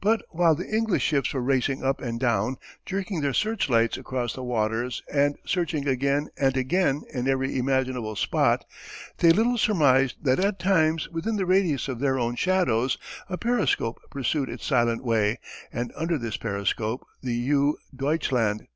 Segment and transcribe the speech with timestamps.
[0.00, 4.42] But while the English ships were racing up and down, jerking their searchlights across the
[4.42, 8.64] waters and searching again and again in every imaginable spot,
[9.18, 12.98] they little surmised that, at times within the radius of their own shadows,
[13.28, 15.38] a periscope pursued its silent way,
[15.72, 18.66] and under this periscope the U Deutschland.